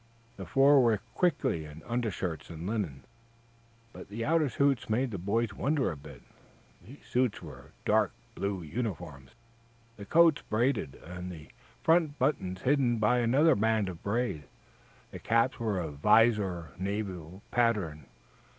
[0.35, 3.03] The four were quickly in undershirts and linen.
[3.93, 6.23] But the outer suits made the boys wonder a bit.
[6.83, 9.35] These suits were dark blue uniforms,
[9.97, 11.49] the coats braided, and the
[11.83, 14.45] front buttons hidden by another band of braid.
[15.11, 18.07] The caps were of visored naval pattern.